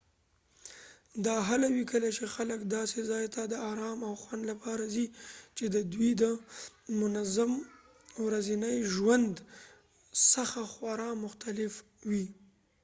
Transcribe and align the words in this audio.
دا 1.25 1.35
هله 1.49 1.67
وي 1.75 1.83
کله 1.91 2.09
چې 2.17 2.23
خلک 2.35 2.59
داسې 2.77 2.99
ځای 3.11 3.25
ته 3.33 3.41
د 3.47 3.53
ارام 3.71 3.99
او 4.09 4.13
خوند 4.23 4.43
لپاره 4.51 4.83
ځي 4.93 5.05
چې 5.57 5.65
د 5.75 5.77
دوی 5.93 6.11
د 6.21 6.23
منظم 6.99 7.51
ورځني 8.25 8.75
ژوند 8.93 9.33
څخه 10.33 10.59
خورا 10.73 11.09
مختلف 11.25 11.73
وي 12.09 12.25